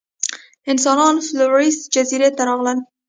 انسانان 0.71 1.15
فلورېس 1.27 1.77
جزیرې 1.93 2.29
ته 2.37 2.41
راغلل. 2.49 2.77